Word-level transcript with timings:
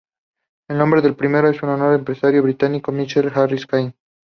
El 0.67 0.79
nombre 0.79 1.03
del 1.03 1.15
premio 1.15 1.45
es 1.47 1.61
en 1.61 1.69
honor 1.69 1.89
al 1.93 1.99
empresario 1.99 2.41
británico 2.41 2.91
Michael 2.91 3.31
Harris 3.35 3.67
Caine. 3.67 3.93